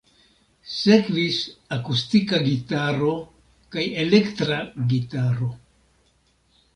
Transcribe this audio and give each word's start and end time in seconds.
Sekvis 0.75 1.35
akustika 1.75 2.39
gitaro 2.47 3.11
kaj 3.75 3.83
elektra 4.05 4.57
gitaro. 4.95 5.51